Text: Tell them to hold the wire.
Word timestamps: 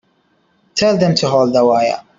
Tell 0.73 0.97
them 0.97 1.13
to 1.13 1.27
hold 1.29 1.53
the 1.53 1.63
wire. 1.63 2.01